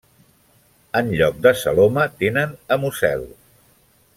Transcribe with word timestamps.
En 1.01 1.11
lloc 1.19 1.37
de 1.47 1.53
celoma 1.65 2.07
tenen 2.23 2.57
hemocel. 2.77 3.29